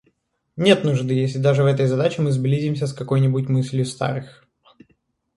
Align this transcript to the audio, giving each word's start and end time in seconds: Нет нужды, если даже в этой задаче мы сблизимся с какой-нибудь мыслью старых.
Нет 0.55 0.83
нужды, 0.83 1.13
если 1.13 1.37
даже 1.37 1.61
в 1.61 1.67
этой 1.67 1.85
задаче 1.85 2.23
мы 2.23 2.31
сблизимся 2.31 2.87
с 2.87 2.93
какой-нибудь 2.93 3.49
мыслью 3.49 3.85
старых. 3.85 4.47